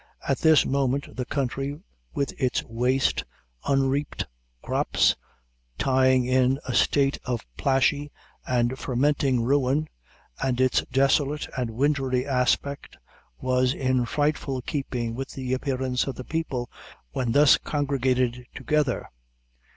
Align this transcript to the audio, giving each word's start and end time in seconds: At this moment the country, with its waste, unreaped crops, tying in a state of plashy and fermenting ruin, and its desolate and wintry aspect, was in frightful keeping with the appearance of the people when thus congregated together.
At 0.27 0.39
this 0.39 0.65
moment 0.65 1.15
the 1.15 1.25
country, 1.25 1.79
with 2.11 2.33
its 2.41 2.63
waste, 2.63 3.23
unreaped 3.67 4.25
crops, 4.63 5.15
tying 5.77 6.25
in 6.25 6.57
a 6.67 6.73
state 6.73 7.19
of 7.23 7.45
plashy 7.55 8.11
and 8.47 8.79
fermenting 8.79 9.43
ruin, 9.43 9.87
and 10.41 10.59
its 10.59 10.81
desolate 10.91 11.47
and 11.55 11.69
wintry 11.69 12.25
aspect, 12.25 12.97
was 13.37 13.75
in 13.75 14.07
frightful 14.07 14.63
keeping 14.63 15.13
with 15.13 15.33
the 15.33 15.53
appearance 15.53 16.07
of 16.07 16.15
the 16.15 16.25
people 16.25 16.71
when 17.11 17.33
thus 17.33 17.59
congregated 17.59 18.47
together. 18.55 19.07